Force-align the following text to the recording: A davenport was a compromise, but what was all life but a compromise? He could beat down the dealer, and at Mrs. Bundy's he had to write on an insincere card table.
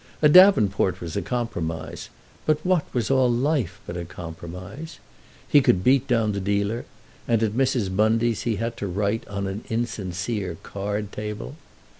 A 0.23 0.27
davenport 0.27 0.99
was 0.99 1.15
a 1.15 1.21
compromise, 1.21 2.09
but 2.47 2.65
what 2.65 2.91
was 2.91 3.11
all 3.11 3.31
life 3.31 3.79
but 3.85 3.95
a 3.95 4.03
compromise? 4.03 4.97
He 5.47 5.61
could 5.61 5.83
beat 5.83 6.07
down 6.07 6.31
the 6.31 6.39
dealer, 6.39 6.85
and 7.27 7.43
at 7.43 7.51
Mrs. 7.51 7.95
Bundy's 7.95 8.41
he 8.41 8.55
had 8.55 8.75
to 8.77 8.87
write 8.87 9.27
on 9.27 9.45
an 9.45 9.63
insincere 9.69 10.57
card 10.63 11.11
table. 11.11 11.55